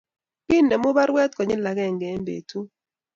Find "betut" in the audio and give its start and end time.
2.27-2.69